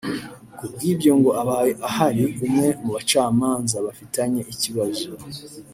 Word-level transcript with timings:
Ku 0.57 0.63
bw’ibyo 0.71 1.11
ngo 1.17 1.29
abaye 1.41 1.71
hari 1.97 2.23
umwe 2.45 2.69
mu 2.83 2.89
bacamanza 2.95 3.75
bafitanye 3.85 4.41
ikibazo 4.53 5.07